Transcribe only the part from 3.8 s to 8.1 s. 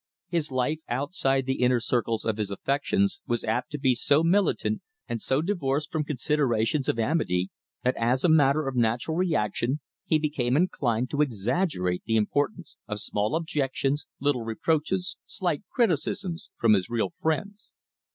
so militant and so divorced from considerations of amity, that